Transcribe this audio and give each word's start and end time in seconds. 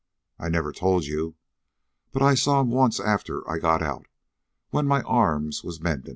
I 0.39 0.49
never 0.49 0.71
told 0.71 1.05
you, 1.05 1.35
but 2.11 2.23
I 2.23 2.33
saw 2.33 2.59
'm 2.61 2.71
once 2.71 2.99
after 2.99 3.47
I 3.47 3.59
got 3.59 3.83
out 3.83 4.07
when 4.71 4.87
my 4.87 5.03
arms 5.03 5.63
was 5.63 5.79
mendin'. 5.79 6.09